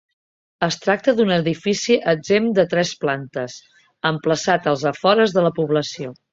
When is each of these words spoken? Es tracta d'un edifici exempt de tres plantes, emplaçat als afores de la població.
Es 0.67 0.77
tracta 0.85 1.13
d'un 1.19 1.33
edifici 1.35 1.97
exempt 2.15 2.57
de 2.61 2.67
tres 2.73 2.95
plantes, 3.05 3.61
emplaçat 4.13 4.69
als 4.75 4.89
afores 4.97 5.39
de 5.41 5.49
la 5.51 5.57
població. 5.63 6.19